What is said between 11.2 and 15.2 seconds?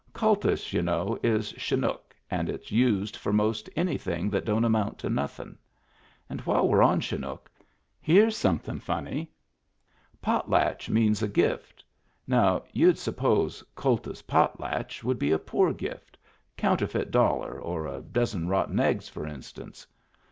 a gift. Now you'd suppose kultus potlatch would